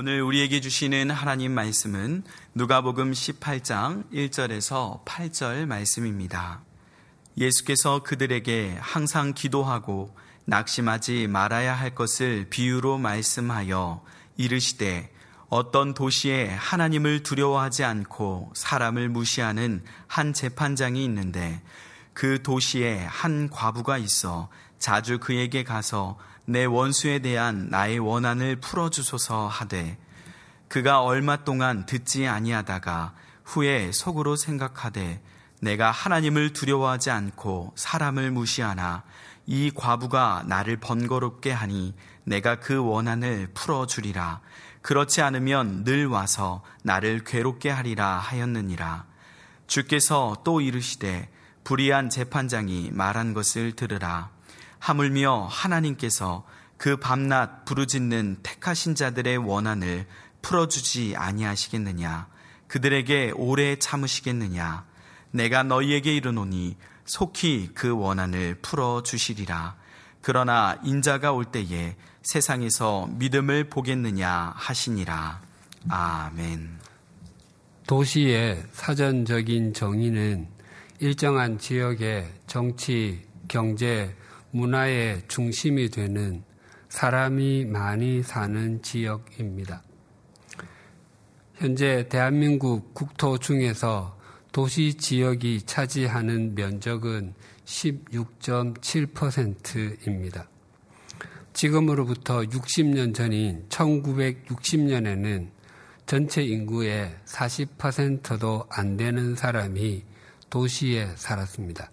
[0.00, 2.22] 오늘 우리에게 주시는 하나님 말씀은
[2.54, 6.62] 누가복음 18장 1절에서 8절 말씀입니다.
[7.36, 10.14] 예수께서 그들에게 항상 기도하고
[10.44, 14.04] 낙심하지 말아야 할 것을 비유로 말씀하여
[14.36, 15.12] 이르시되
[15.48, 21.60] 어떤 도시에 하나님을 두려워하지 않고 사람을 무시하는 한 재판장이 있는데
[22.12, 26.16] 그 도시에 한 과부가 있어 자주 그에게 가서
[26.50, 29.98] 내 원수에 대한 나의 원한을 풀어주소서 하되
[30.68, 33.12] 그가 얼마 동안 듣지 아니하다가
[33.44, 35.22] 후에 속으로 생각하되
[35.60, 39.02] 내가 하나님을 두려워하지 않고 사람을 무시하나
[39.44, 44.40] 이 과부가 나를 번거롭게 하니 내가 그 원한을 풀어주리라.
[44.80, 49.04] 그렇지 않으면 늘 와서 나를 괴롭게 하리라 하였느니라.
[49.66, 51.28] 주께서 또 이르시되
[51.64, 54.37] 불의한 재판장이 말한 것을 들으라.
[54.78, 56.44] 하물며 하나님께서
[56.76, 60.06] 그 밤낮 부르짖는 택하신 자들의 원한을
[60.42, 62.28] 풀어주지 아니하시겠느냐?
[62.68, 64.84] 그들에게 오래 참으시겠느냐?
[65.32, 69.76] 내가 너희에게 이르노니 속히 그 원한을 풀어 주시리라.
[70.20, 75.40] 그러나 인자가 올 때에 세상에서 믿음을 보겠느냐 하시니라.
[75.88, 76.78] 아멘.
[77.86, 80.46] 도시의 사전적인 정의는
[81.00, 84.14] 일정한 지역의 정치, 경제,
[84.50, 86.42] 문화의 중심이 되는
[86.88, 89.82] 사람이 많이 사는 지역입니다.
[91.54, 94.16] 현재 대한민국 국토 중에서
[94.52, 100.48] 도시 지역이 차지하는 면적은 16.7%입니다.
[101.52, 105.50] 지금으로부터 60년 전인 1960년에는
[106.06, 110.04] 전체 인구의 40%도 안 되는 사람이
[110.48, 111.90] 도시에 살았습니다.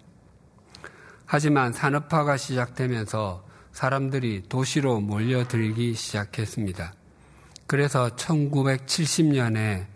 [1.26, 6.94] 하지만 산업화가 시작되면서 사람들이 도시로 몰려들기 시작했습니다.
[7.66, 9.86] 그래서 1970년에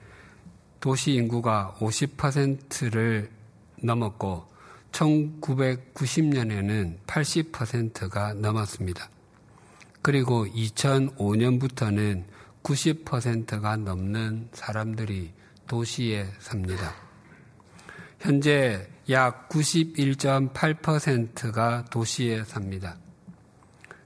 [0.81, 3.31] 도시 인구가 50%를
[3.83, 4.51] 넘었고
[4.93, 9.09] 1990년에는 80%가 넘었습니다.
[10.03, 12.25] 그리고 2005년부터는
[12.63, 15.33] 90%가 넘는 사람들이
[15.67, 17.10] 도시에 삽니다.
[18.21, 22.99] 현재 약 91.8%가 도시에 삽니다.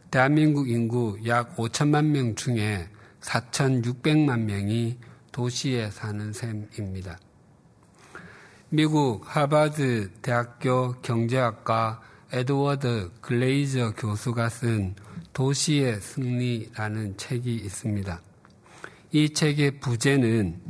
[0.09, 2.89] 대한민국 인구 약 5천만 명 중에
[3.21, 4.99] 4,600만 명이
[5.33, 7.19] 도시에 사는 셈입니다.
[8.69, 12.01] 미국 하버드 대학교 경제학과
[12.33, 14.95] 에드워드 글레이저 교수가 쓴
[15.33, 18.23] 도시의 승리라는 책이 있습니다.
[19.11, 20.61] 이 책의 부제는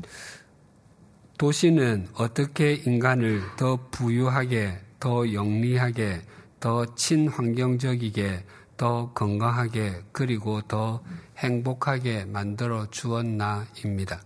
[1.36, 6.22] 도시는 어떻게 인간을 더 부유하게, 더 영리하게,
[6.60, 8.44] 더 친환경적이게,
[8.76, 11.02] 더 건강하게, 그리고 더
[11.38, 14.22] 행복하게 만들어 주었나입니다.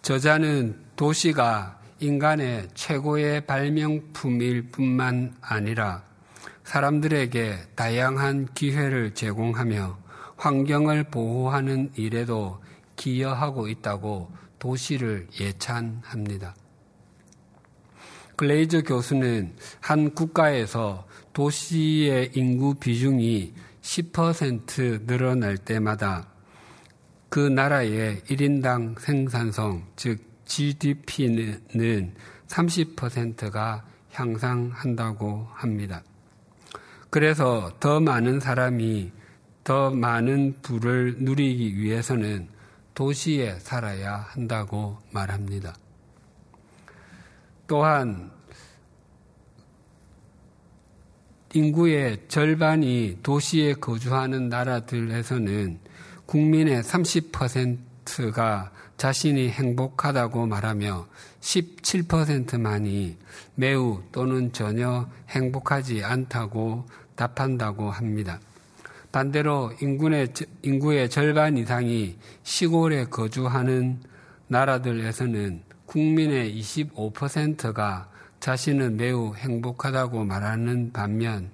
[0.00, 6.02] 저자는 도시가 인간의 최고의 발명품일 뿐만 아니라
[6.64, 9.98] 사람들에게 다양한 기회를 제공하며
[10.36, 12.62] 환경을 보호하는 일에도
[12.96, 16.54] 기여하고 있다고 도시를 예찬합니다.
[18.36, 23.52] 글레이저 교수는 한 국가에서 도시의 인구 비중이
[23.82, 26.28] 10% 늘어날 때마다
[27.28, 32.14] 그 나라의 1인당 생산성, 즉 GDP는
[32.46, 36.02] 30%가 향상한다고 합니다.
[37.10, 39.12] 그래서 더 많은 사람이
[39.64, 42.48] 더 많은 부를 누리기 위해서는
[42.98, 45.72] 도시에 살아야 한다고 말합니다.
[47.68, 48.32] 또한
[51.54, 55.78] 인구의 절반이 도시에 거주하는 나라들에서는
[56.26, 61.06] 국민의 30%가 자신이 행복하다고 말하며
[61.40, 63.16] 17%만이
[63.54, 68.40] 매우 또는 전혀 행복하지 않다고 답한다고 합니다.
[69.12, 70.28] 반대로 인구의,
[70.62, 74.00] 인구의 절반 이상이 시골에 거주하는
[74.48, 78.10] 나라들에서는 국민의 25%가
[78.40, 81.50] 자신은 매우 행복하다고 말하는 반면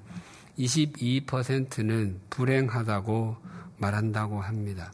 [0.59, 3.37] 22%는 불행하다고
[3.79, 4.93] 말한다고 합니다.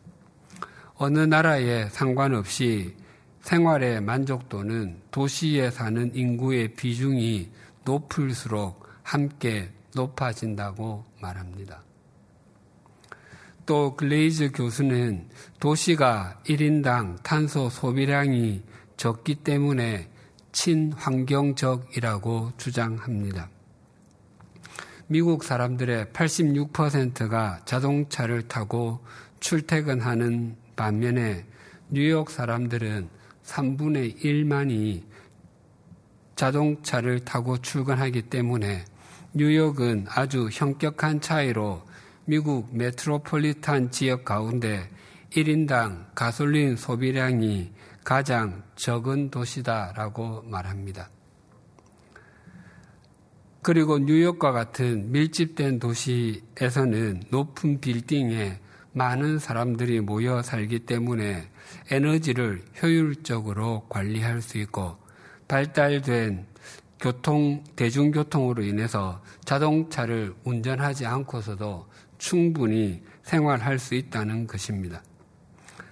[0.96, 2.94] 어느 나라에 상관없이
[3.40, 7.50] 생활의 만족도는 도시에 사는 인구의 비중이
[7.84, 11.82] 높을수록 함께 높아진다고 말합니다.
[13.66, 15.28] 또 글레이즈 교수는
[15.60, 18.62] 도시가 1인당 탄소 소비량이
[18.96, 20.08] 적기 때문에
[20.52, 23.48] 친환경적이라고 주장합니다.
[25.06, 29.00] 미국 사람들의 86%가 자동차를 타고
[29.40, 31.44] 출퇴근하는 반면에
[31.88, 33.08] 뉴욕 사람들은
[33.44, 35.02] 3분의 1만이
[36.36, 38.84] 자동차를 타고 출근하기 때문에
[39.34, 41.82] 뉴욕은 아주 현격한 차이로
[42.30, 44.88] 미국 메트로폴리탄 지역 가운데
[45.32, 47.72] 1인당 가솔린 소비량이
[48.04, 51.10] 가장 적은 도시다라고 말합니다.
[53.62, 58.60] 그리고 뉴욕과 같은 밀집된 도시에서는 높은 빌딩에
[58.92, 61.50] 많은 사람들이 모여 살기 때문에
[61.90, 64.98] 에너지를 효율적으로 관리할 수 있고
[65.48, 66.46] 발달된
[67.00, 71.86] 교통, 대중교통으로 인해서 자동차를 운전하지 않고서도
[72.18, 75.02] 충분히 생활할 수 있다는 것입니다.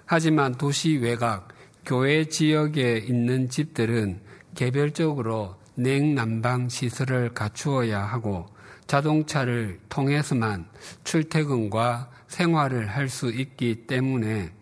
[0.04, 1.48] 하지만 도시 외곽,
[1.86, 4.20] 교외 지역에 있는 집들은
[4.54, 8.46] 개별적으로 냉난방 시설을 갖추어야 하고
[8.86, 10.68] 자동차를 통해서만
[11.04, 14.52] 출퇴근과 생활을 할 수 있기 때문에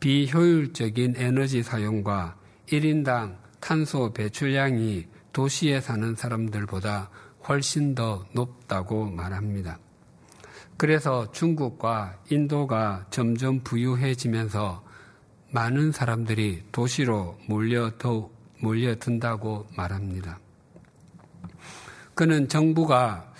[0.00, 2.36] 비효율적인 에너지 사용과
[2.68, 5.06] 1인당 탄소 배출량이
[5.38, 7.10] 도시에 사는 사람들보다
[7.48, 9.78] 훨씬 더 높다고 말합니다.
[10.76, 14.82] 그래서 중국과 인도가 점점 부유해지면서
[15.52, 18.28] 많은 사람들이 도시로 몰려 더
[18.60, 20.40] 몰려든다고 말합니다.
[22.16, 23.32] 그는 정부가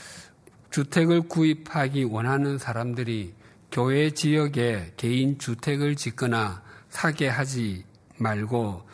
[0.70, 3.34] 주택을 구입하기 원하는 사람들이
[3.72, 7.84] 교외 지역에 개인 주택을 짓거나 사게 하지
[8.18, 8.87] 말고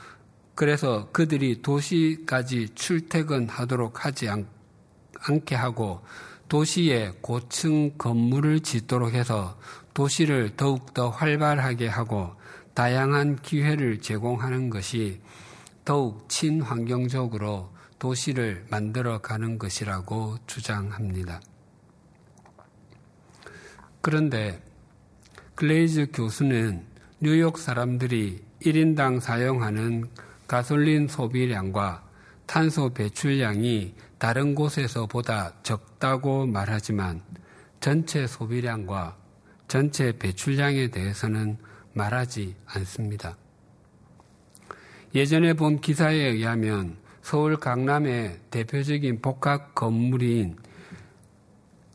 [0.55, 4.47] 그래서 그들이 도시까지 출퇴근하도록 하지 않,
[5.45, 6.03] 게 하고
[6.49, 9.59] 도시에 고층 건물을 짓도록 해서
[9.95, 12.35] 도시를 더욱더 활발하게 하고
[12.75, 15.21] 다양한 기회를 제공하는 것이
[15.85, 21.41] 더욱 친환경적으로 도시를 만들어 가는 것이라고 주장합니다.
[24.03, 24.63] 그런데
[25.55, 26.85] 글레이즈 교수는
[27.21, 30.05] 뉴욕 사람들이 1인당 사용하는
[30.47, 32.05] 가솔린 소비량과
[32.47, 37.23] 탄소 배출량이 다른 곳에서 보다 적다고 말하지만
[37.81, 39.17] 전체 소비량과
[39.69, 41.59] 전체 배출량에 대해서는
[41.93, 43.37] 말하지 않습니다.
[45.15, 50.57] 예전에 본 기사에 의하면 서울 강남의 대표적인 복합 건물인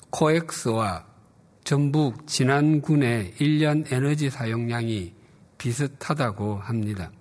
[0.09, 1.05] 코엑스와
[1.63, 5.13] 전북 진안군의 1년 에너지 사용량이
[5.57, 7.11] 비슷하다고 합니다.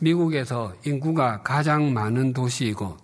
[0.00, 2.96] 미국에서 인구가 가장 많은 도시이고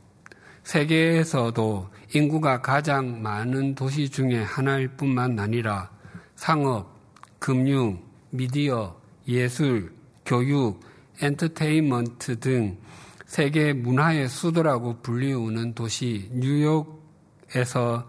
[0.65, 5.91] 세계에서도 인구가 가장 많은 도시 중에 하나일 뿐만 아니라
[6.35, 6.93] 상업,
[7.39, 8.97] 금융, 미디어,
[9.29, 9.95] 예술,
[10.25, 10.81] 교육,
[11.23, 12.79] 엔터테인먼트 등
[13.27, 18.09] 세계 문화의 수도라고 불리우는 도시 뉴욕에서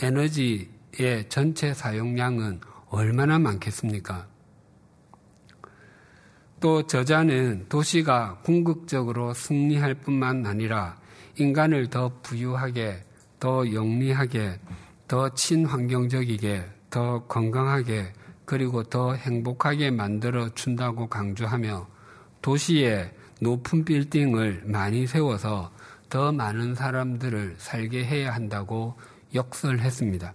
[0.00, 4.26] 에너지의 전체 사용량은 얼마나 많겠습니까?
[6.58, 10.96] 또 저자는 도시가 궁극적으로 승리할 뿐만 아니라
[11.38, 13.04] 인간을 더 부유하게,
[13.38, 14.58] 더 영리하게,
[15.06, 18.12] 더 친환경적이게, 더 건강하게,
[18.46, 21.86] 그리고 더 행복하게 만들어 준다고 강조하며
[22.40, 25.72] 도시에 높은 빌딩을 많이 세워서
[26.08, 28.94] 더 많은 사람들을 살게 해야 한다고
[29.34, 30.32] 역설했습니다.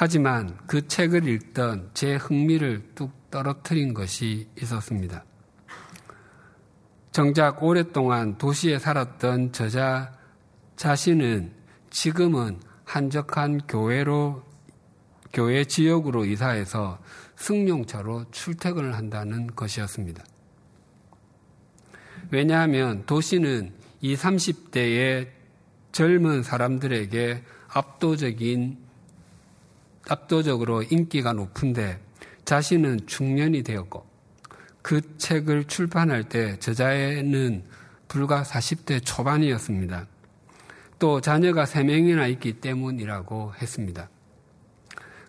[0.00, 5.24] 하지만 그 책을 읽던 제 흥미를 뚝 떨어뜨린 것이 있었습니다.
[7.10, 10.12] 정작 오랫동안 도시에 살았던 저자
[10.76, 11.50] 자신은
[11.90, 14.44] 지금은 한적한 교회로
[15.32, 17.00] 교회 지역으로 이사해서
[17.34, 20.22] 승용차로 출퇴근을 한다는 것이었습니다.
[22.30, 25.30] 왜냐하면 도시는 이 30대의
[25.90, 28.87] 젊은 사람들에게 압도적인
[30.08, 32.00] 압도적으로 인기가 높은데
[32.44, 34.06] 자신은 중년이 되었고
[34.82, 37.64] 그 책을 출판할 때 저자에는
[38.08, 40.06] 불과 40대 초반이었습니다.
[40.98, 44.08] 또 자녀가 3명이나 있기 때문이라고 했습니다.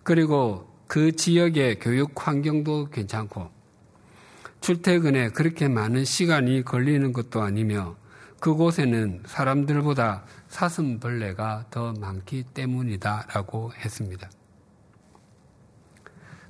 [0.04, 3.52] 그리고 그 지역의 교육 환경도 괜찮고
[4.62, 7.96] 출퇴근에 그렇게 많은 시간이 걸리는 것도 아니며
[8.40, 14.30] 그곳에는 사람들보다 사슴벌레가 더 많기 때문이다라고 했습니다.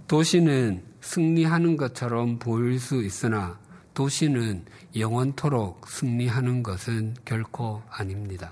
[0.09, 3.59] 도시는 승리하는 것처럼 보일 수 있으나
[3.93, 4.65] 도시는
[4.97, 8.51] 영원토록 승리하는 것은 결코 아닙니다.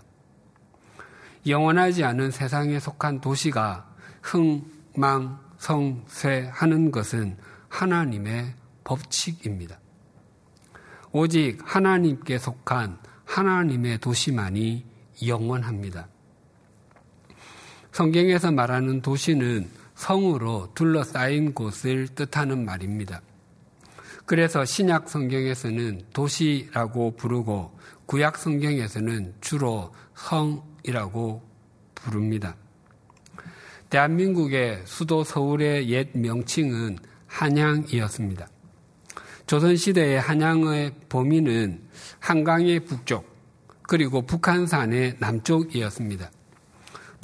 [1.47, 3.89] 영원하지 않은 세상에 속한 도시가
[4.21, 7.37] 흥망 성쇠하는 것은
[7.69, 9.79] 하나님의 법칙입니다.
[11.11, 14.85] 오직 하나님께 속한 하나님의 도시만이
[15.25, 16.07] 영원합니다.
[17.93, 23.21] 성경에서 말하는 도시는 성으로 둘러싸인 곳을 뜻하는 말입니다.
[24.25, 27.71] 그래서 신약 성경에서는 도시라고 부르고
[28.05, 31.41] 구약 성경에서는 주로 성이라고
[31.95, 32.55] 부릅니다.
[33.89, 38.47] 대한민국의 수도 서울의 옛 명칭은 한양이었습니다.
[39.47, 41.81] 조선시대의 한양의 범위는
[42.19, 43.25] 한강의 북쪽,
[43.83, 46.29] 그리고 북한산의 남쪽이었습니다.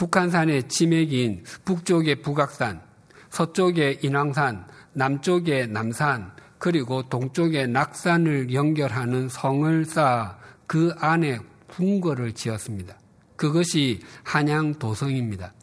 [0.03, 2.81] 북한산의 지맥인 북쪽의 북악산,
[3.29, 12.99] 서쪽의 인왕산, 남쪽의 남산, 그리고 동쪽의 낙산을 연결하는 성을 쌓아 그 안에 궁궐을 지었습니다.
[13.37, 15.53] 그것이 한양 도성입니다.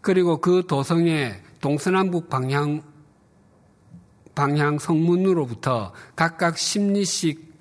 [0.00, 2.82] 그리고 그 도성의 동서남북 방향
[4.34, 7.52] 방향 성문으로부터 각각 10리씩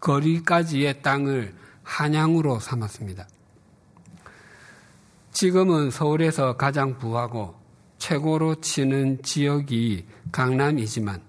[0.00, 3.28] 거리까지의 땅을 한양으로 삼았습니다.
[5.32, 7.54] 지금은 서울에서 가장 부하고
[7.98, 11.22] 최고로 치는 지역이 강남이지만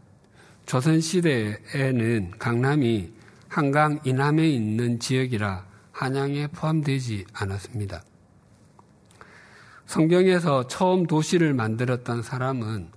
[0.65, 3.12] 조선시대에는 강남이
[3.48, 8.03] 한강 이남에 있는 지역이라 한양에 포함되지 않았습니다.
[9.86, 12.89] 성경에서 처음 도시를 만들었던 사람은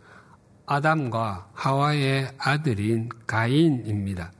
[0.67, 4.33] 아담과 하와의 아들인 가인입니다.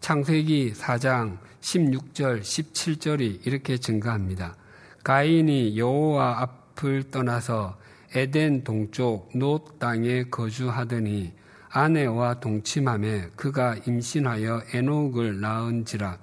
[0.00, 4.56] 창세기 4장 16절, 17절이 이렇게 증가합니다.
[5.04, 7.78] 가인이 여호와 앞을 떠나서
[8.14, 11.32] 에덴 동쪽 노 땅에 거주하더니
[11.68, 16.18] 아내와 동침함에 그가 임신하여 에녹을 낳은지라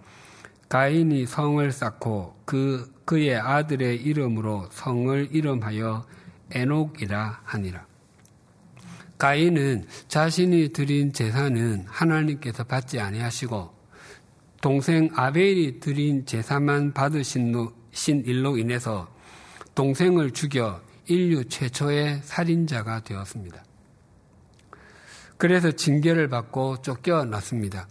[0.68, 6.06] 가인이 성을 쌓고 그 그의 아들의 이름으로 성을 이름하여
[6.52, 7.86] 에녹이라 하니라.
[9.18, 13.70] 가인은 자신이 드린 제사는 하나님께서 받지 아니하시고
[14.62, 17.52] 동생 아벨이 드린 제사만 받으신
[18.26, 19.14] 일로 인해서
[19.76, 23.64] 동생을 죽여 인류 최초의 살인자가 되었습니다.
[25.38, 27.88] 그래서 징계를 받고 쫓겨났습니다.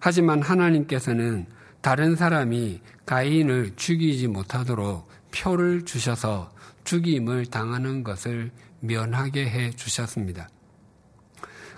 [0.00, 1.46] 하지만 하나님께서는
[1.80, 6.50] 다른 사람이 가인을 죽이지 못하도록 표를 주셔서
[6.84, 10.48] 죽임을 당하는 것을 면하게 해 주셨습니다.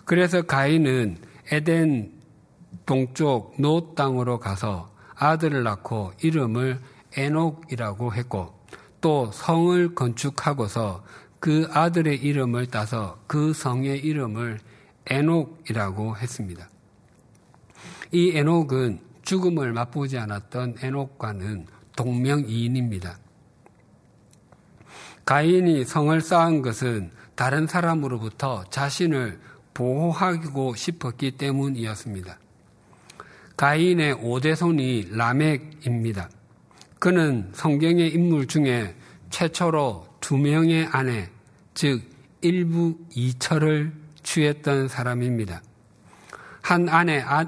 [0.05, 1.19] 그래서 가인은
[1.51, 2.13] 에덴
[2.85, 6.81] 동쪽 놋 땅으로 가서 아들을 낳고 이름을
[7.17, 8.55] 에녹이라고 했고
[9.01, 11.05] 또 성을 건축하고서
[11.41, 14.59] 그 아들의 이름을 따서 그 성의 이름을
[15.07, 16.69] 에녹이라고 했습니다.
[18.13, 23.19] 이 에녹은 죽음을 맛보지 않았던 에녹과는 동명이인입니다.
[25.25, 29.41] 가인이 성을 쌓은 것은 다른 사람으로부터 자신을
[29.75, 32.39] 보호하고 싶었기 때문이었습니다.
[33.57, 36.31] 가인의 오대손이 라멕입니다.
[36.99, 38.95] 그는 성경의 인물 중에
[39.31, 41.29] 최초로 두 명의 아내,
[41.75, 42.03] 즉
[42.41, 45.63] 일부 이처를 취했던 사람입니다.
[46.63, 47.45] 한 아내 아,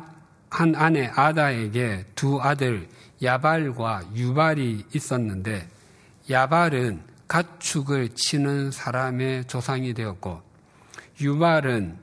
[0.51, 2.89] 한 아내 아다에게 두 아들
[3.23, 5.69] 야발과 유발이 있었는데
[6.31, 10.41] 야발은 가축을 치는 사람의 조상이 되었고
[11.21, 11.97] 유발은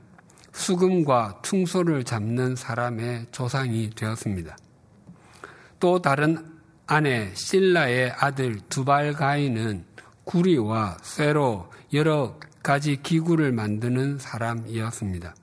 [0.52, 4.56] 수금과 퉁소를 잡는 사람의 조상이 되었습니다.
[5.80, 6.55] 또 다른
[6.88, 9.84] 아내 신라의 아들 두발가인은
[10.24, 15.34] 구리와 쇠로 여러 가지 기구를 만드는 사람이었습니다.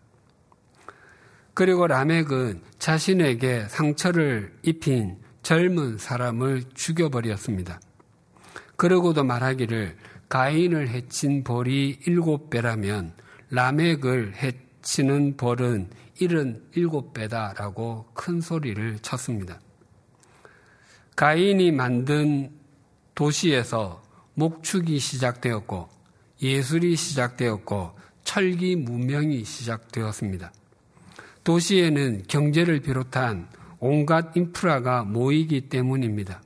[1.53, 7.79] 그리고 라멕은 자신에게 상처를 입힌 젊은 사람을 죽여버렸습니다.
[8.77, 9.97] 그러고도 말하기를
[10.29, 13.13] 가인을 해친 벌이 일곱 배라면
[13.51, 19.59] 라멕을 해치는 벌은 일은 일곱 배다라고 큰 소리를 쳤습니다.
[21.15, 22.51] 가인이 만든
[23.15, 24.01] 도시에서
[24.35, 25.89] 목축이 시작되었고
[26.41, 27.91] 예술이 시작되었고
[28.23, 30.51] 철기 문명이 시작되었습니다.
[31.43, 33.47] 도시에는 경제를 비롯한
[33.79, 36.41] 온갖 인프라가 모이기 때문입니다.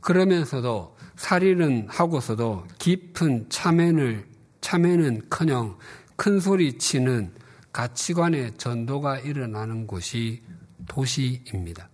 [0.00, 4.26] 그러면서도 살인은 하고서도 깊은 참회를
[4.60, 5.78] 참회는 커녕
[6.16, 7.32] 큰 소리 치는
[7.72, 10.42] 가치관의 전도가 일어나는 곳이
[10.88, 11.91] 도시입니다.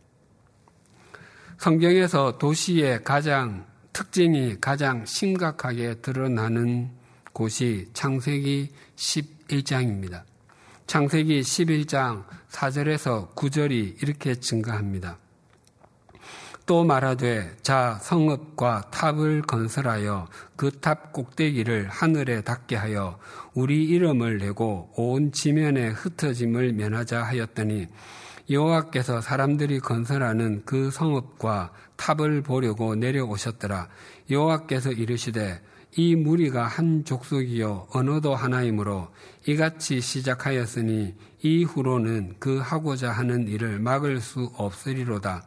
[1.59, 6.91] 성경에서 도시의 가장 특징이 가장 심각하게 드러나는
[7.33, 10.23] 곳이 창세기 11장입니다.
[10.87, 15.19] 창세기 11장 4절에서 9절이 이렇게 증거합니다.
[16.65, 23.19] 또 말하되 자 성읍과 탑을 건설하여 그 탑 꼭대기를 하늘에 닿게 하여
[23.55, 27.89] 우리 이름을 내고 온 지면에 흩어짐을 면하자 하였더니
[28.51, 33.89] 여호와께서 사람들이 건설하는 그 성읍과 탑을 보려고 내려오셨더라.
[34.31, 35.61] 여호와께서 이르시되
[35.97, 39.09] 이 무리가 한 족속이요 언어도 하나이므로
[39.47, 45.45] 이같이 시작하였으니 이후로는 그 하고자 하는 일을 막을 수 없으리로다.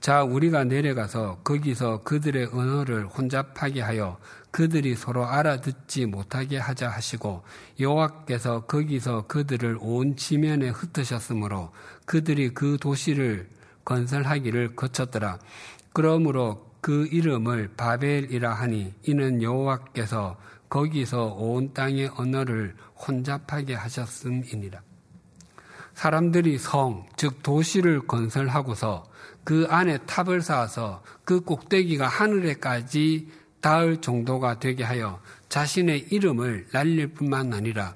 [0.00, 4.18] 자, 우리가 내려가서 거기서 그들의 언어를 혼잡하게 하여
[4.50, 7.42] 그들이 서로 알아듣지 못하게 하자 하시고
[7.78, 11.70] 여호와께서 거기서 그들을 온 지면에 흩으셨으므로
[12.04, 13.48] 그들이 그 도시를
[13.84, 15.38] 건설하기를 거쳤더라.
[15.92, 20.36] 그러므로 그 이름을 바벨이라 하니 이는 여호와께서
[20.68, 22.74] 거기서 온 땅의 언어를
[23.06, 24.80] 혼잡하게 하셨음이니라.
[25.94, 29.04] 사람들이 성, 즉 도시를 건설하고서
[29.44, 33.28] 그 안에 탑을 쌓아서 그 꼭대기가 하늘에까지
[33.60, 37.94] 닿을 정도가 되게 하여 자신의 이름을 날릴 뿐만 아니라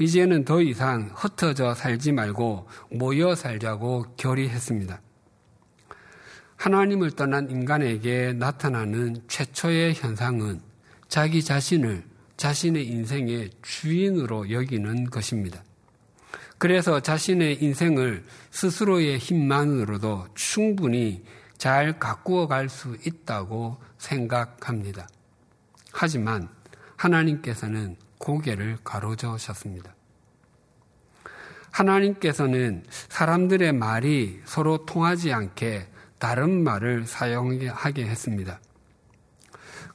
[0.00, 5.00] 이제는 더 이상 흩어져 살지 말고 모여 살자고 결의했습니다.
[6.56, 10.60] 하나님을 떠난 인간에게 나타나는 최초의 현상은
[11.08, 12.04] 자기 자신을
[12.36, 15.62] 자신의 인생의 주인으로 여기는 것입니다.
[16.58, 21.22] 그래서 자신의 인생을 스스로의 힘만으로도 충분히
[21.64, 25.08] 잘 가꾸어 갈 수 있다고 생각합니다.
[25.94, 26.50] 하지만
[26.96, 29.94] 하나님께서는 고개를 가로저으셨습니다.
[31.70, 38.60] 하나님께서는 사람들의 말이 서로 통하지 않게 다른 말을 사용하게 했습니다.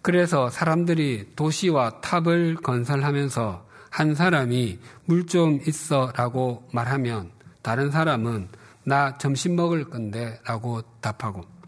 [0.01, 7.29] 그래서 사람들이 도시와 탑을 건설하면서 한 사람이 물 좀 있어 라고 말하면
[7.61, 8.49] 다른 사람은
[8.85, 11.58] 나 점심 먹을 건데 라고 답하고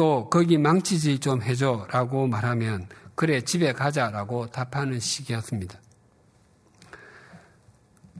[0.00, 5.78] 또 거기 망치지 좀 해줘 라고 말하면 그래 집에 가자 라고 답하는 식이었습니다.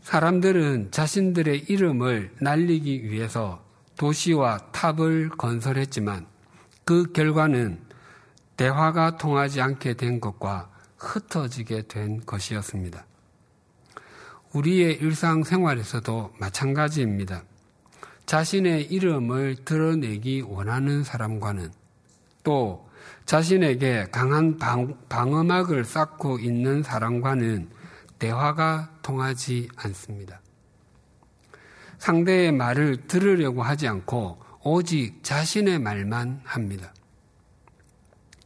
[0.03, 3.65] 사람들은 자신들의 이름을 날리기 위해서
[3.97, 6.27] 도시와 탑을 건설했지만
[6.85, 7.81] 그 결과는
[8.59, 13.07] 대화가 통하지 않게 된 것과 흩어지게 된 것이었습니다.
[14.53, 17.43] 우리의 일상생활에서도 마찬가지입니다.
[18.31, 21.73] 자신의 이름을 드러내기 원하는 사람과는
[22.45, 22.89] 또
[23.27, 27.71] 자신에게 강한 방, 방어막을 쌓고 있는 사람과는
[28.21, 30.41] 대화가 통하지 않습니다.
[31.99, 36.95] 상대의 말을 들으려고 하지 않고 오직 자신의 말만 합니다.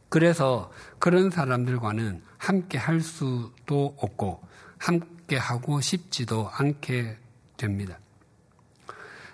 [0.09, 4.41] 그래서 그런 사람들과는 함께 할 수도 없고
[4.79, 7.19] 함께 하고 싶지도 않게
[7.55, 7.99] 됩니다.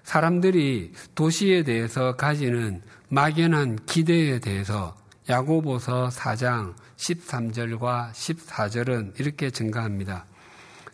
[0.03, 4.95] 사람들이 도시에 대해서 가지는 막연한 기대에 대해서
[5.29, 10.25] 야고보서 4장 13절과 14절은 이렇게 증가합니다.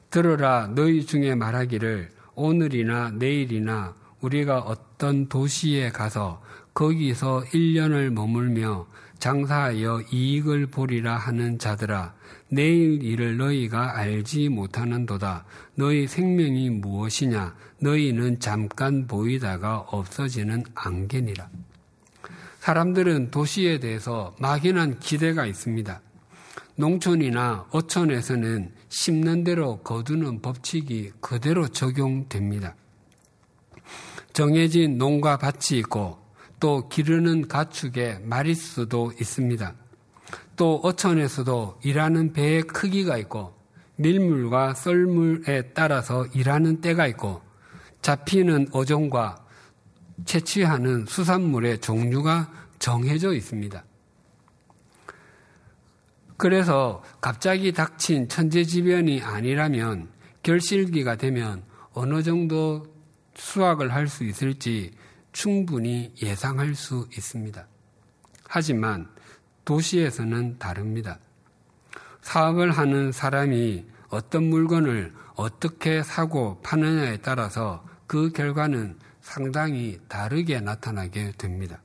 [0.09, 6.41] 들어라 너희 중에 말하기를 오늘이나 내일이나 우리가 어떤 도시에 가서
[6.73, 8.87] 거기서 1년을 머물며
[9.19, 12.13] 장사하여 이익을 보리라 하는 자들아
[12.49, 21.49] 내일 일을 너희가 알지 못하는도다 너희 생명이 무엇이냐 너희는 잠깐 보이다가 없어지는 안개니라
[22.67, 26.01] 사람들은 도시에 대해서 막연한 기대가 있습니다.
[26.75, 32.75] 농촌이나 어촌에서는 심는 대로 거두는 법칙이 그대로 적용됩니다.
[34.33, 36.19] 정해진 농가 밭이 있고
[36.59, 39.73] 또 기르는 가축의 마리수도 있습니다.
[40.57, 43.55] 또 어촌에서도 일하는 배의 크기가 있고
[43.95, 47.41] 밀물과 썰물에 따라서 일하는 때가 있고
[48.01, 49.45] 잡히는 어종과
[50.25, 53.83] 채취하는 수산물의 종류가 정해져 있습니다.
[56.37, 60.09] 그래서 갑자기 닥친 천재지변이 아니라면
[60.43, 62.85] 결실기가 되면 어느 정도
[63.35, 64.91] 수확을 할 수 있을지
[65.33, 67.67] 충분히 예상할 수 있습니다.
[68.47, 69.07] 하지만
[69.67, 71.19] 도시에서는 다릅니다.
[72.21, 81.81] 사업을 하는 사람이 어떤 물건을 어떻게 사고 파느냐에 따라서 그 결과는 상당히 다르게 나타나게 됩니다.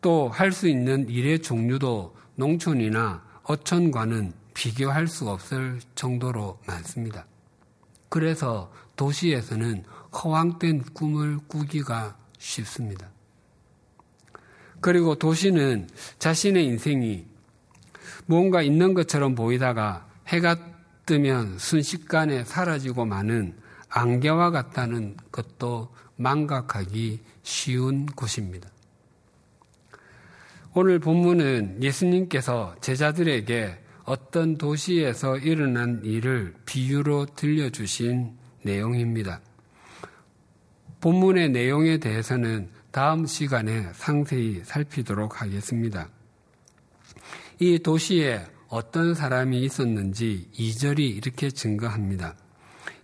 [0.00, 7.26] 또 할 수 있는 일의 종류도 농촌이나 어촌과는 비교할 수 없을 정도로 많습니다.
[8.08, 13.11] 그래서 도시에서는 허황된 꿈을 꾸기가 쉽습니다.
[14.82, 17.24] 그리고 도시는 자신의 인생이
[18.26, 20.56] 뭔가 있는 것처럼 보이다가 해가
[21.06, 23.54] 뜨면 순식간에 사라지고 마는
[23.88, 28.68] 안개와 같다는 것도 망각하기 쉬운 곳입니다.
[30.74, 39.40] 오늘 본문은 예수님께서 제자들에게 어떤 도시에서 일어난 일을 비유로 들려주신 내용입니다.
[41.00, 46.10] 본문의 내용에 대해서는 다음 시간에 상세히 살피도록 하겠습니다.
[47.58, 52.36] 이 도시에 어떤 사람이 있었는지 2절이 이렇게 증거합니다.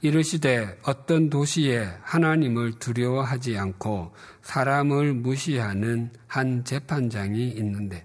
[0.03, 8.05] 이르시되 어떤 도시에 하나님을 두려워하지 않고 사람을 무시하는 한 재판장이 있는데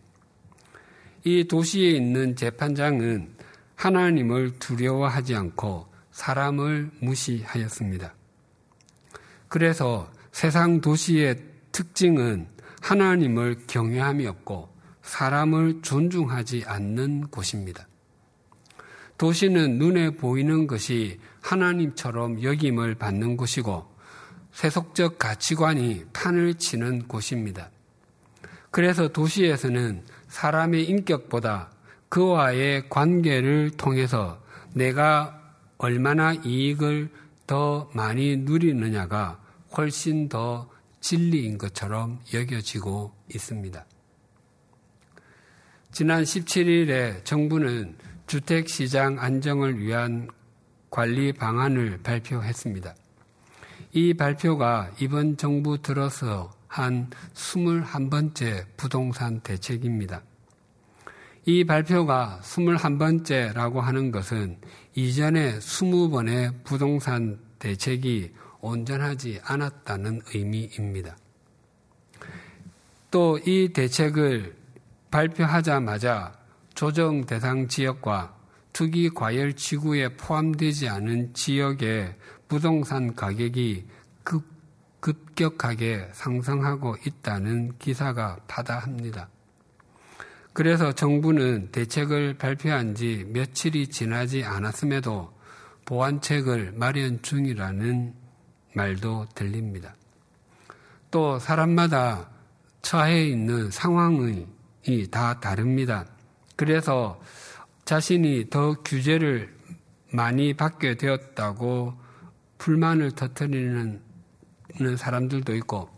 [1.25, 3.35] 이 도시에 있는 재판장은
[3.75, 8.15] 하나님을 두려워하지 않고 사람을 무시하였습니다.
[9.49, 12.47] 그래서 세상 도시의 특징은
[12.81, 14.69] 하나님을 경외함이 없고
[15.01, 17.87] 사람을 존중하지 않는 곳입니다.
[19.17, 23.85] 도시는 눈에 보이는 것이 하나님처럼 여김을 받는 곳이고
[24.53, 27.69] 세속적 가치관이 판을 치는 곳입니다.
[28.71, 31.71] 그래서 도시에서는 사람의 인격보다
[32.09, 34.41] 그와의 관계를 통해서
[34.73, 35.39] 내가
[35.77, 37.09] 얼마나 이익을
[37.47, 39.39] 더 많이 누리느냐가
[39.75, 40.69] 훨씬 더
[41.03, 43.85] 진리인 것처럼 여겨지고 있습니다.
[45.91, 50.29] 지난 17일에 정부는 주택시장 안정을 위한
[50.89, 52.95] 관리 방안을 발표했습니다.
[53.91, 60.21] 이 발표가 이번 정부 들어서 한 21번째 부동산 대책입니다.
[61.45, 64.57] 이 발표가 21번째라고 하는 것은
[64.95, 68.31] 이전에 20번의 부동산 대책이
[68.63, 71.17] 온전하지 않았다는 의미입니다.
[73.11, 74.55] 또 이 대책을
[75.11, 76.33] 발표하자마자
[76.73, 78.35] 조정 대상 지역과
[78.71, 82.15] 투기 과열 지구에 포함되지 않은 지역의
[82.47, 83.85] 부동산 가격이
[84.23, 84.43] 급,
[84.99, 89.29] 급격하게 상승하고 있다는 기사가 바다합니다.
[90.53, 95.33] 그래서 정부는 대책을 발표한 지 며칠이 지나지 않았음에도
[95.85, 98.22] 보완책을 마련 중이라는
[98.73, 99.95] 말도 들립니다.
[101.11, 102.29] 또 사람마다
[102.81, 104.47] 처해 있는 상황이
[105.11, 106.05] 다 다릅니다.
[106.55, 107.21] 그래서
[107.85, 109.55] 자신이 더 규제를
[110.11, 111.93] 많이 받게 되었다고
[112.57, 114.01] 불만을 터뜨리는
[114.97, 115.89] 사람들도 있고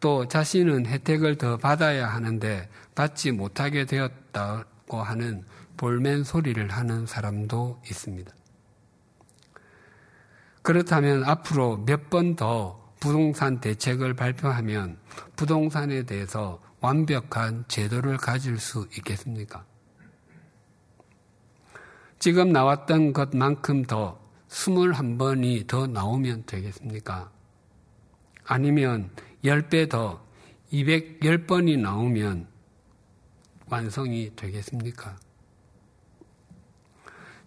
[0.00, 5.44] 또 자신은 혜택을 더 받아야 하는데 받지 못하게 되었다고 하는
[5.76, 8.37] 볼멘 소리를 하는 사람도 있습니다.
[10.68, 14.98] 그렇다면 앞으로 몇 번 더 부동산 대책을 발표하면
[15.34, 19.64] 부동산에 대해서 완벽한 제도를 가질 수 있겠습니까?
[22.18, 27.30] 지금 나왔던 것만큼 더 21번이 더 나오면 되겠습니까?
[28.44, 29.08] 아니면
[29.42, 30.22] 10배 더
[30.70, 32.46] 210번이 나오면
[33.70, 35.16] 완성이 되겠습니까?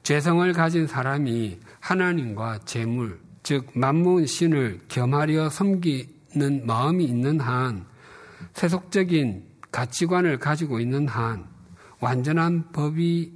[0.02, 7.86] 죄성을 가진 사람이 하나님과 재물, 즉 만문 신을 겸하려 섬기는 마음이 있는 한,
[8.54, 11.46] 세속적인 가치관을 가지고 있는 한,
[12.00, 13.34] 완전한 법이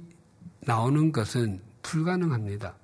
[0.60, 2.74] 나오는 것은 불가능합니다.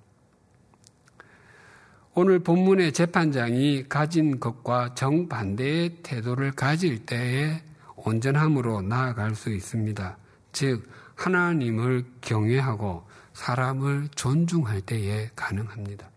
[2.14, 7.62] 오늘 본문의 재판장이 가진 것과 정반대의 태도를 가질 때에
[7.96, 10.18] 온전함으로 나아갈 수 있습니다.
[10.53, 16.11] 즉, 하나님을 경외하고 사람을 존중할 때에 가능합니다.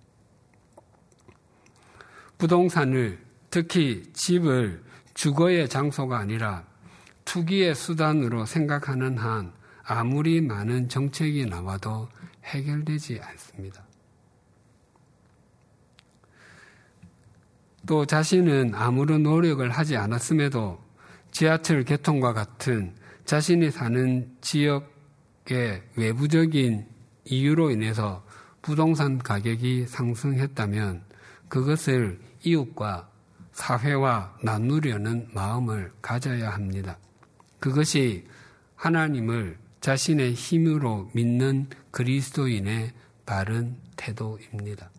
[2.37, 6.65] 부동산을 특히 집을 주거의 장소가 아니라
[7.23, 12.09] 투기의 수단으로 생각하는 한 아무리 많은 정책이 나와도
[12.43, 13.83] 해결되지 않습니다.
[17.87, 20.83] 또 자신은 아무런 노력을 하지 않았음에도
[21.31, 26.94] 지하철 개통과 같은 자신이 사는 지역의 외부적인
[27.25, 28.23] 이유로 인해서
[28.61, 31.03] 부동산 가격이 상승했다면
[31.49, 33.09] 그것을 이웃과
[33.51, 36.97] 사회와 나누려는 마음을 가져야 합니다.
[37.59, 38.25] 그것이
[38.75, 42.91] 하나님을 자신의 힘으로 믿는 그리스도인의
[43.25, 44.89] 바른 태도입니다.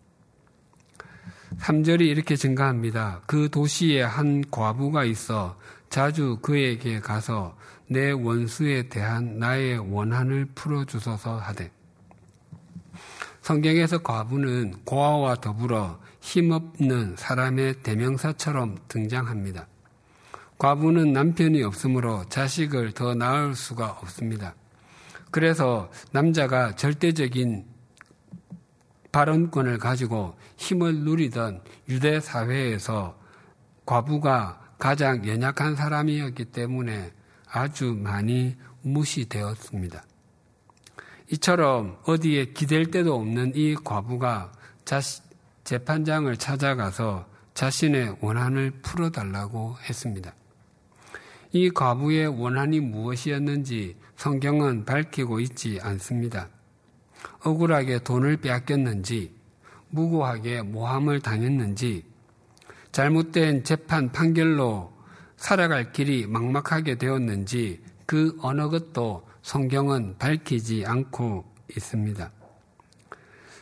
[1.59, 3.21] 3절이 이렇게 증가합니다.
[3.25, 5.57] 그 도시에 한 과부가 있어
[5.89, 11.71] 자주 그에게 가서 내 원수에 대한 나의 원한을 풀어주소서 하되
[13.47, 19.67] 성경에서 과부는 고아와 더불어 힘없는 사람의 대명사처럼 등장합니다.
[20.57, 24.53] 과부는 남편이 없으므로 자식을 더 낳을 수가 없습니다.
[25.31, 27.65] 그래서 남자가 절대적인
[29.13, 33.17] 발언권을 가지고 힘을 누리던 유대 사회에서
[33.85, 37.13] 과부가 가장 연약한 사람이었기 때문에
[37.49, 40.03] 아주 많이 무시되었습니다.
[41.29, 44.51] 이처럼 어디에 기댈 데도 없는 이 과부가
[44.85, 45.21] 자시,
[45.63, 50.33] 재판장을 찾아가서 자신의 원한을 풀어달라고 했습니다.
[51.51, 56.49] 이 과부의 원한이 무엇이었는지 성경은 밝히고 있지 않습니다.
[57.43, 59.33] 억울하게 돈을 빼앗겼는지,
[59.89, 62.05] 무고하게 모함을 당했는지,
[62.91, 64.93] 잘못된 재판 판결로
[65.35, 72.31] 살아갈 길이 막막하게 되었는지 그 어느 것도 성경은 밝히지 않고 있습니다.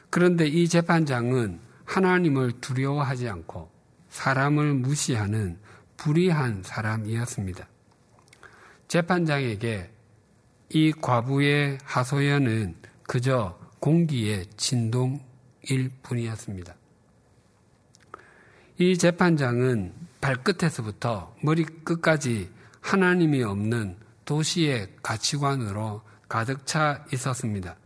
[0.09, 3.69] 그런데 이 재판장은 하나님을 두려워하지 않고
[4.09, 5.59] 사람을 무시하는
[5.95, 7.67] 불의한 사람이었습니다.
[8.87, 9.91] 재판장에게
[10.69, 16.73] 이 과부의 하소연은 그저 공기의 진동일 뿐이었습니다.
[18.79, 22.49] 이 재판장은 발끝에서부터 머리끝까지
[22.81, 27.77] 하나님이 없는 도시의 가치관으로 가득 차 있었습니다.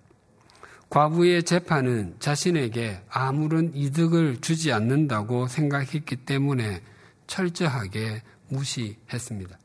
[0.90, 6.82] 과부의 재판은 자신에게 아무런 이득을 주지 않는다고 생각했기 때문에
[7.28, 9.60] 철저하게 무시했습니다.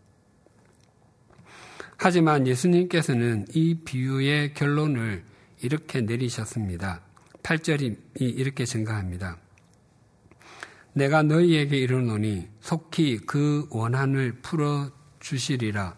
[1.96, 5.24] 하지만 예수님께서는 이 비유의 결론을
[5.62, 7.00] 이렇게 내리셨습니다.
[7.42, 9.38] 8절이 이렇게 증가합니다.
[10.92, 15.96] 내가 너희에게 이르노니 속히 그 원한을 풀어 주시리라.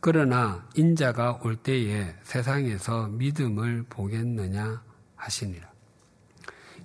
[0.00, 4.82] 그러나 인자가 올 때에 세상에서 믿음을 보겠느냐
[5.14, 5.70] 하시니라.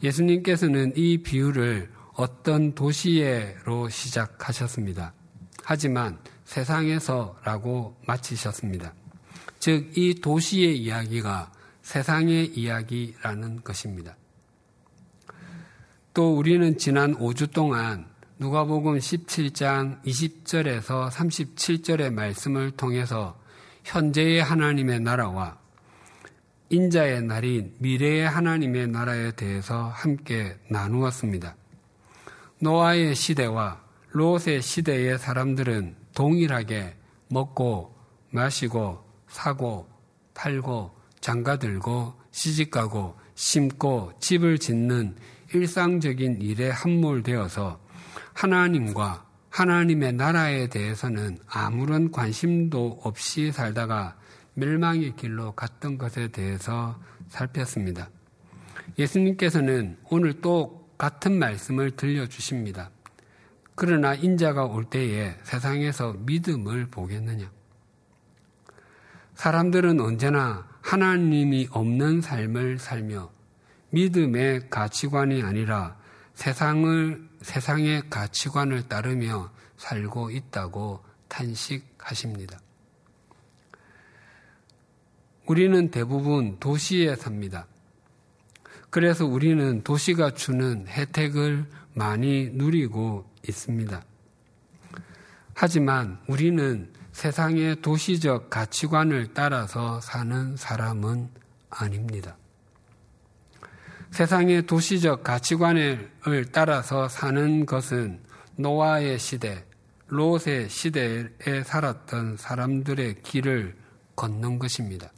[0.04, 5.14] 예수님께서는 이 비유를 어떤 도시에로 시작하셨습니다.
[5.64, 8.94] 하지만 세상에서라고 마치셨습니다.
[9.60, 11.52] 즉, 이 도시의 이야기가
[11.82, 14.16] 세상의 이야기라는 것입니다.
[16.14, 23.40] 또 우리는 지난 5주 동안 누가복음 17장 20절에서 37절의 말씀을 통해서
[23.86, 25.58] 현재의 하나님의 나라와
[26.70, 31.56] 인자의 날인 미래의 하나님의 나라에 대해서 함께 나누었습니다.
[32.60, 36.94] 노아의 시대와 롯의 시대의 사람들은 동일하게
[37.30, 37.96] 먹고
[38.32, 39.88] 마시고 사고
[40.34, 45.16] 팔고 장가들고 시집가고 심고 집을 짓는
[45.54, 47.85] 일상적인 일에 함몰되어서
[48.36, 54.18] 하나님과 하나님의 나라에 대해서는 아무런 관심도 없이 살다가
[54.54, 58.10] 멸망의 길로 갔던 것에 대해서 살폈습니다.
[59.00, 62.92] 예수님께서는 오늘 또 같은 말씀을 들려주십니다.
[63.74, 67.50] 그러나 인자가 올 때에 세상에서 믿음을 보겠느냐?
[69.36, 73.32] 사람들은 언제나 하나님이 없는 삶을 살며
[73.90, 75.98] 믿음의 가치관이 아니라
[76.36, 82.60] 세상을 세상의 가치관을 따르며 살고 있다고 탄식하십니다.
[85.46, 87.68] 우리는 대부분 도시에 삽니다.
[88.90, 94.04] 그래서 우리는 도시가 주는 혜택을 많이 누리고 있습니다.
[95.54, 101.30] 하지만 우리는 세상의 도시적 가치관을 따라서 사는 사람은
[101.70, 102.38] 아닙니다.
[104.16, 106.10] 세상의 도시적 가치관을
[106.54, 108.22] 따라서 사는 것은
[108.56, 109.66] 노아의 시대,
[110.08, 113.76] 롯의 시대에 살았던 사람들의 길을
[114.16, 115.12] 걷는 것입니다.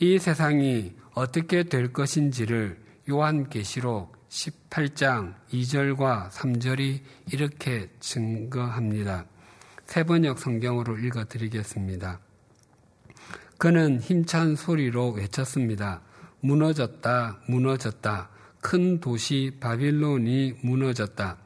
[0.00, 9.26] 이 세상이 어떻게 될 것인지를 요한계시록 18장 2절과 3절이 이렇게 증거합니다.
[9.86, 12.18] 세번역 성경으로 읽어 드리겠습니다.
[13.56, 16.02] 그는 힘찬 소리로 외쳤습니다.
[16.40, 18.28] 무너졌다, 무너졌다.
[18.60, 21.36] 큰 도시 바빌론이 무너졌다.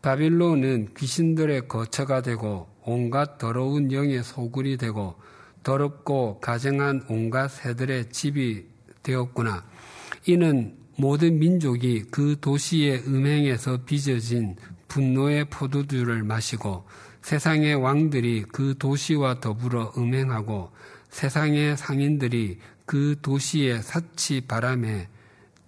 [0.00, 5.16] 바빌론은 귀신들의 거처가 되고 온갖 더러운 영의 소굴이 되고
[5.62, 8.66] 더럽고 가정한 온갖 새들의 집이
[9.02, 9.64] 되었구나.
[10.26, 14.56] 이는 모든 민족이 그 도시의 음행에서 빚어진
[14.88, 16.84] 분노의 포도주를 마시고
[17.22, 20.70] 세상의 왕들이 그 도시와 더불어 음행하고
[21.10, 22.58] 세상의 상인들이
[22.92, 25.08] 그 도시의 사치 바람에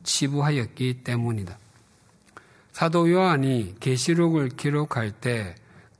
[0.02, 1.58] 치부하였기 때문이다.
[2.72, 5.54] 사도 요한이 계시록을 기록할 때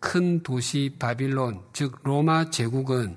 [0.05, 3.17] 큰 도시 바빌론, 즉 로마 제국은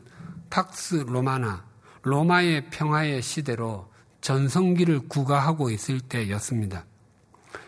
[0.50, 1.66] 팍스 로마나
[2.04, 3.92] 로마의 평화의 시대로
[4.22, 6.86] 전성기를 구가하고 있을 때였습니다.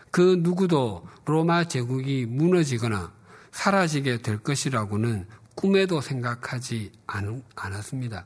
[0.10, 3.12] 그 누구도 로마 제국이 무너지거나
[3.52, 6.94] 사라지게 될 것이라고는 꿈에도 생각하지
[7.58, 8.26] 않았습니다.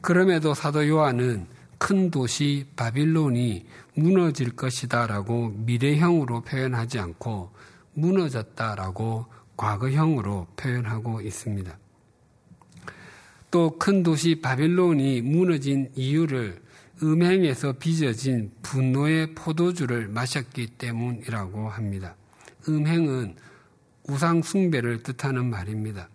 [0.00, 1.46] 그럼에도 사도 요한은
[1.78, 7.50] 큰 도시 바빌론이 무너질 것이다 라고 미래형으로 표현하지 않고
[7.94, 11.78] 무너졌다 라고 과거형으로 표현하고 있습니다.
[13.50, 16.60] 또 큰 도시 바빌론이 무너진 이유를
[17.02, 22.16] 음행에서 빚어진 분노의 포도주를 마셨기 때문이라고 합니다.
[22.68, 23.36] 음행은
[24.08, 26.08] 우상 숭배를 뜻하는 말입니다.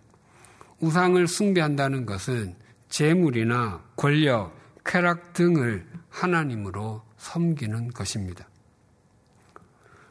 [0.80, 2.56] 우상을 숭배한다는 것은
[2.91, 4.54] 재물이나 권력,
[4.86, 8.47] 쾌락 등을 하나님으로 섬기는 것입니다.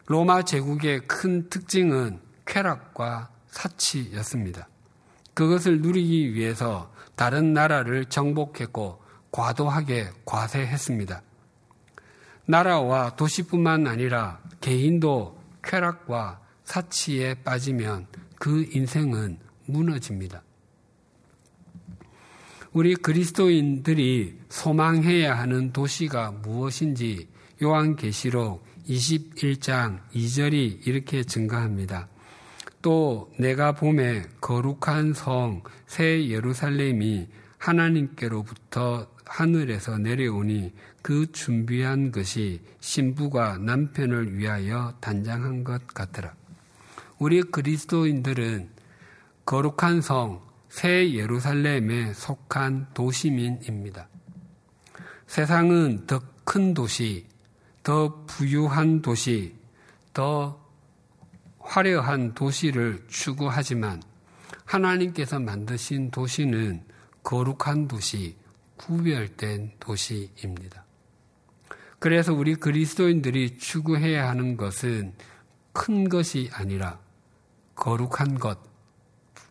[0.07, 4.67] 로마 제국의 큰 특징은 쾌락과 사치였습니다.
[5.35, 11.23] 그것을 누리기 위해서 다른 나라를 정복했고 과도하게 과세했습니다.
[12.47, 18.07] 나라와 도시뿐만 아니라 개인도 쾌락과 사치에 빠지면
[18.39, 20.43] 그 인생은 무너집니다.
[22.73, 27.29] 우리 그리스도인들이 소망해야 하는 도시가 무엇인지
[27.63, 32.09] 요한계시록 21장 2절이 이렇게 증가합니다.
[32.83, 37.27] 또 내가 봄에 거룩한 성 새 예루살렘이
[37.59, 46.33] 하나님께로부터 하늘에서 내려오니 그 준비한 것이 신부가 남편을 위하여 단장한 것 같더라.
[47.19, 48.69] 우리 그리스도인들은
[49.47, 54.09] 거룩한 성, 새 예루살렘에 속한 도시민입니다.
[55.27, 56.21] 세상은 더
[56.53, 57.29] 큰 도시,
[57.85, 59.55] 더 부유한 도시,
[60.13, 60.61] 더
[61.61, 64.03] 화려한 도시를 추구하지만
[64.65, 66.83] 하나님께서 만드신 도시는
[67.23, 68.37] 거룩한 도시,
[68.79, 70.85] 구별된 도시입니다.
[72.01, 75.15] 그래서 우리 그리스도인들이 추구해야 하는 것은
[75.73, 76.99] 큰 것이 아니라
[77.77, 78.59] 거룩한 것,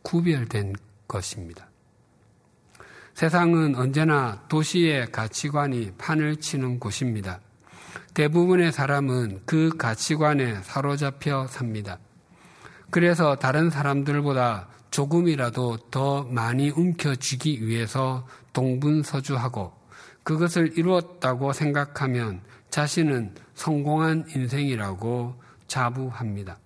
[0.02, 0.74] 구별된
[1.10, 1.68] 것입니다.
[3.14, 7.42] 세상은 언제나 도시의 가치관이 판을 치는 곳입니다.
[8.14, 12.00] 대부분의 사람은 그 가치관에 사로잡혀 삽니다.
[12.92, 19.74] 그래서 다른 사람들보다 조금이라도 더 많이 움켜쥐기 위해서 동분서주하고
[20.24, 25.36] 그것을 이루었다고 생각하면 자신은 성공한 인생이라고
[25.68, 26.58] 자부합니다.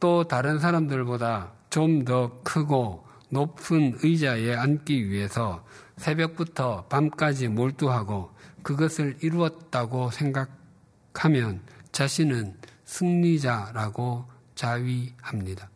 [0.00, 5.64] 또 다른 사람들보다 좀 더 크고 높은 의자에 앉기 위해서
[5.96, 8.30] 새벽부터 밤까지 몰두하고
[8.62, 15.70] 그것을 이루었다고 생각하면 자신은 승리자라고 자위합니다.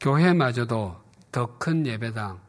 [0.00, 0.96] 교회마저도
[1.30, 2.40] 더 큰 예배당,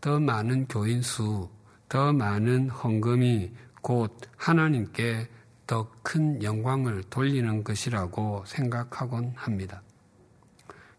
[0.00, 1.50] 더 많은 교인 수,
[1.88, 5.28] 더 많은 헌금이 곧 하나님께
[5.66, 9.82] 더 큰 영광을 돌리는 것이라고 생각하곤 합니다.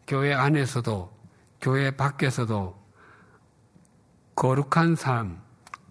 [0.08, 1.12] 교회 안에서도
[1.60, 2.78] 교회 밖에서도
[4.36, 5.42] 거룩한 삶,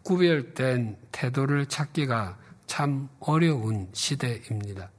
[0.02, 4.90] 구별된 태도를 찾기가 참 어려운 시대입니다.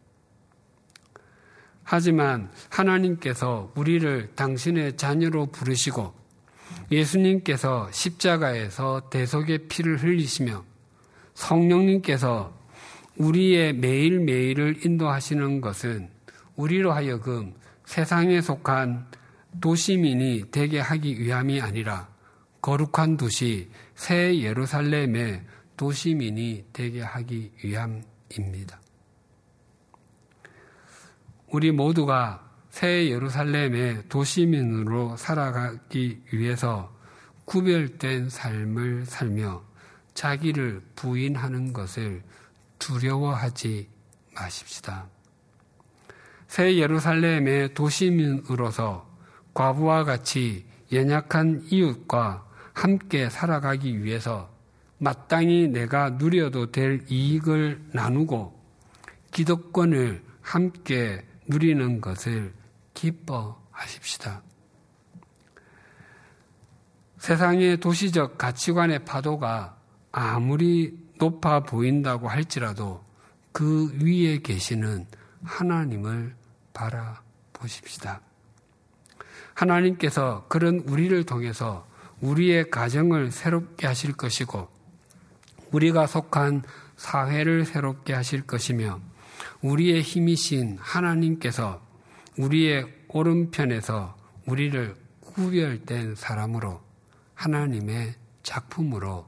[1.84, 6.14] 하지만 하나님께서 우리를 당신의 자녀로 부르시고
[6.92, 10.64] 예수님께서 십자가에서 대속의 피를 흘리시며
[11.34, 12.54] 성령님께서
[13.18, 16.10] 우리의 매일매일을 인도하시는 것은
[16.56, 17.54] 우리로 하여금
[17.88, 19.08] 세상에 속한
[19.62, 22.10] 도시민이 되게 하기 위함이 아니라
[22.62, 25.46] 거룩한 도시 새 예루살렘의
[25.78, 28.82] 도시민이 되게 하기 위함입니다.
[31.48, 36.94] 우리 모두가 새 예루살렘의 도시민으로 살아가기 위해서
[37.46, 39.64] 구별된 삶을 살며
[40.14, 42.22] 자기를 부인하는 것을
[42.80, 43.90] 두려워하지
[44.36, 45.08] 마십시다.
[46.48, 49.08] 새 예루살렘의 도시민으로서
[49.54, 54.50] 과부와 같이 연약한 이웃과 함께 살아가기 위해서
[55.00, 58.58] 마땅히 내가 누려도 될 이익을 나누고
[59.32, 62.54] 기득권을 함께 누리는 것을
[62.94, 64.42] 기뻐하십시다.
[67.18, 69.78] 세상의 도시적 가치관의 파도가
[70.12, 73.04] 아무리 높아 보인다고 할지라도
[73.52, 75.08] 그 위에 계시는
[75.44, 76.36] 하나님을
[76.74, 78.22] 바라보십시다.
[79.54, 81.88] 하나님께서 그런 우리를 통해서
[82.22, 84.68] 우리의 가정을 새롭게 하실 것이고
[85.72, 86.64] 우리가 속한
[86.96, 89.00] 사회를 새롭게 하실 것이며
[89.62, 91.82] 우리의 힘이신 하나님께서
[92.38, 96.82] 우리의 오른편에서 우리를 구별된 사람으로
[97.36, 99.28] 하나님의 작품으로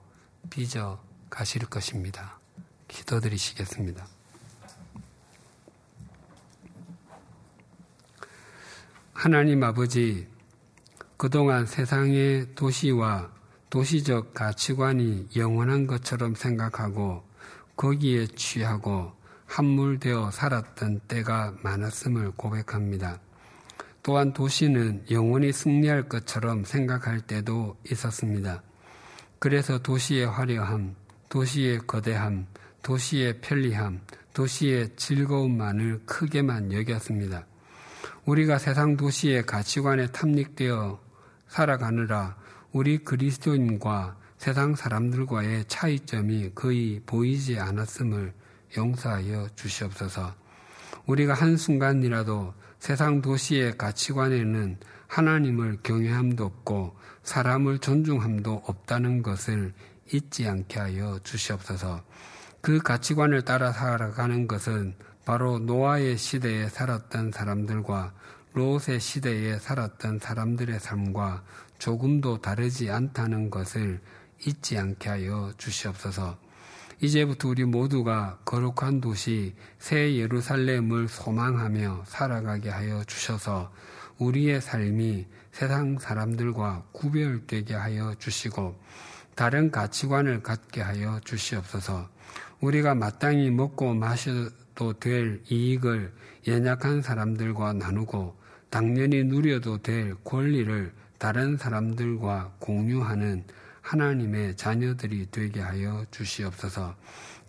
[0.50, 2.40] 빚어 가실 것입니다.
[2.88, 4.08] 기도드리시겠습니다.
[9.22, 10.28] 하나님 아버지,
[11.18, 13.30] 그동안 세상의 도시와
[13.70, 17.26] 도시적 가치관이 영원한 것처럼 생각하고
[17.76, 19.12] 거기에 취하고
[19.46, 23.20] 함몰되어 살았던 때가 많았음을 고백합니다.
[24.04, 28.64] 또한 도시는 영원히 승리할 것처럼 생각할 때도 있었습니다.
[29.38, 30.96] 그래서 도시의 화려함,
[31.28, 32.48] 도시의 거대함,
[32.84, 34.00] 도시의 편리함,
[34.34, 37.49] 도시의 즐거움만을 크게만 여겼습니다.
[38.26, 41.00] 우리가 세상 도시의 가치관에 탐닉되어
[41.48, 42.36] 살아가느라
[42.72, 48.34] 우리 그리스도인과 세상 사람들과의 차이점이 거의 보이지 않았음을
[48.78, 50.34] 용서하여 주시옵소서.
[51.08, 59.74] 우리가 한순간이라도 세상 도시의 가치관에는 하나님을 경외함도 없고 사람을 존중함도 없다는 것을
[60.14, 62.04] 잊지 않게 하여 주시옵소서.
[62.62, 64.96] 그 가치관을 따라 살아가는 것은
[65.30, 68.14] 바로 노아의 시대에 살았던 사람들과
[68.54, 71.44] 롯의 시대에 살았던 사람들의 삶과
[71.78, 74.02] 조금도 다르지 않다는 것을
[74.44, 76.36] 잊지 않게 하여 주시옵소서.
[77.00, 83.72] 이제부터 우리 모두가 거룩한 도시 새 예루살렘을 소망하며 살아가게 하여 주셔서
[84.18, 88.82] 우리의 삶이 세상 사람들과 구별되게 하여 주시고
[89.36, 92.10] 다른 가치관을 갖게 하여 주시옵소서.
[92.62, 94.32] 우리가 마땅히 먹고 마셔
[94.80, 96.14] 도될 이익을
[96.48, 98.34] 연약한 사람들과 나누고
[98.70, 103.44] 당연히 누려도 될 권리를 다른 사람들과 공유하는
[103.82, 106.96] 하나님의 자녀들이 되게 하여 주시옵소서.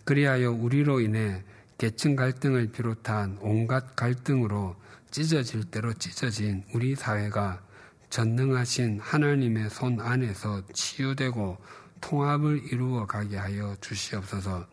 [0.03, 1.41] 그리하여 우리로 인해
[1.77, 4.75] 계층 갈등을 비롯한 온갖 갈등으로
[5.09, 7.61] 찢어질 대로 찢어진 우리 사회가
[8.09, 11.57] 전능하신 하나님의 손 안에서 치유되고
[12.01, 14.67] 통합을 이루어 가게 하여 주시옵소서.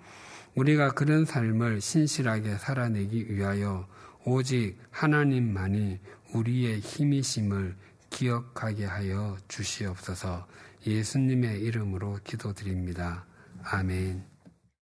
[0.59, 3.87] 우리가 그런 삶을 신실하게 살아내기 위하여
[4.25, 6.01] 오직 하나님만이
[6.35, 7.77] 우리의 힘이심을
[8.11, 10.49] 기억하게 하여 주시옵소서
[10.85, 13.25] 예수님의 이름으로 기도드립니다.
[13.63, 14.25] 아멘.